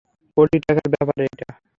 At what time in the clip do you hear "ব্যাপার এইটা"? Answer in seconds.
0.93-1.47